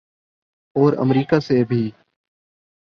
اورامریکہ 0.75 1.39
سے 1.39 1.63
بھی۔ 1.63 1.91